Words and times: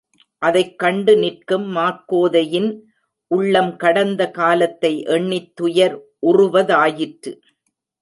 அதைக் 0.41 0.79
கண்டு 0.79 1.17
நிற்கும் 1.17 1.75
மாக்கோதையின் 1.75 2.69
உள்ளம் 3.31 3.75
கடந்த 3.75 4.31
காலத்தை 4.31 5.03
எண்ணித் 5.03 5.55
துயர் 5.55 5.97
உறுவதாயிற்று. 6.27 7.33